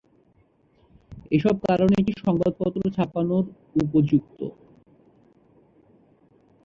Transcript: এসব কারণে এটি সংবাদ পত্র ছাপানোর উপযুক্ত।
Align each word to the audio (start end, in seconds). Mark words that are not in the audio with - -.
এসব 1.31 1.55
কারণে 1.65 1.95
এটি 2.01 2.13
সংবাদ 2.23 2.51
পত্র 2.59 2.81
ছাপানোর 2.95 3.45
উপযুক্ত। 3.75 4.39